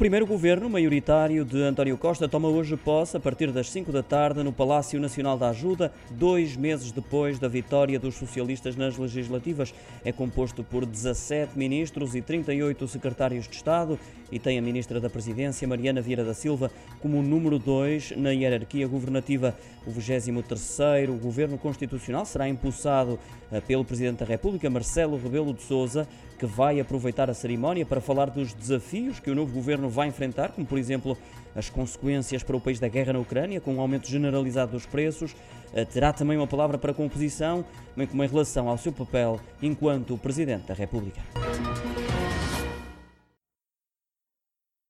primeiro 0.00 0.26
governo 0.26 0.70
maioritário 0.70 1.44
de 1.44 1.62
António 1.62 1.98
Costa 1.98 2.26
toma 2.26 2.48
hoje 2.48 2.74
posse 2.74 3.18
a 3.18 3.20
partir 3.20 3.52
das 3.52 3.70
5 3.70 3.92
da 3.92 4.02
tarde 4.02 4.42
no 4.42 4.50
Palácio 4.50 4.98
Nacional 4.98 5.36
da 5.36 5.50
Ajuda, 5.50 5.92
dois 6.12 6.56
meses 6.56 6.90
depois 6.90 7.38
da 7.38 7.48
vitória 7.48 8.00
dos 8.00 8.14
socialistas 8.14 8.76
nas 8.76 8.96
legislativas. 8.96 9.74
É 10.02 10.10
composto 10.10 10.64
por 10.64 10.86
17 10.86 11.58
ministros 11.58 12.14
e 12.14 12.22
38 12.22 12.88
secretários 12.88 13.46
de 13.46 13.54
Estado 13.54 13.98
e 14.32 14.38
tem 14.38 14.58
a 14.58 14.62
ministra 14.62 14.98
da 15.00 15.10
Presidência, 15.10 15.68
Mariana 15.68 16.00
Vieira 16.00 16.24
da 16.24 16.32
Silva, 16.32 16.70
como 17.02 17.22
número 17.22 17.58
2 17.58 18.14
na 18.16 18.30
hierarquia 18.30 18.88
governativa. 18.88 19.54
O 19.86 19.90
23º 19.90 21.18
governo 21.18 21.58
constitucional 21.58 22.24
será 22.24 22.48
impulsado 22.48 23.18
eh, 23.52 23.60
pelo 23.60 23.84
Presidente 23.84 24.20
da 24.20 24.26
República, 24.26 24.70
Marcelo 24.70 25.18
Rebelo 25.18 25.52
de 25.52 25.62
Sousa, 25.62 26.08
que 26.38 26.46
vai 26.46 26.80
aproveitar 26.80 27.28
a 27.28 27.34
cerimónia 27.34 27.84
para 27.84 28.00
falar 28.00 28.30
dos 28.30 28.54
desafios 28.54 29.20
que 29.20 29.30
o 29.30 29.34
novo 29.34 29.52
governo 29.52 29.89
vai 29.90 30.08
enfrentar, 30.08 30.50
como 30.50 30.66
por 30.66 30.78
exemplo 30.78 31.16
as 31.54 31.68
consequências 31.68 32.42
para 32.42 32.56
o 32.56 32.60
país 32.60 32.78
da 32.78 32.88
guerra 32.88 33.12
na 33.12 33.18
Ucrânia, 33.18 33.60
com 33.60 33.74
um 33.74 33.80
aumento 33.80 34.08
generalizado 34.08 34.72
dos 34.72 34.86
preços. 34.86 35.34
Eh, 35.74 35.84
terá 35.84 36.12
também 36.12 36.36
uma 36.36 36.46
palavra 36.46 36.78
para 36.78 36.92
a 36.92 36.94
composição, 36.94 37.64
bem 37.96 38.06
como 38.06 38.22
em 38.22 38.28
relação 38.28 38.68
ao 38.68 38.78
seu 38.78 38.92
papel 38.92 39.40
enquanto 39.60 40.16
Presidente 40.16 40.66
da 40.68 40.74
República. 40.74 41.20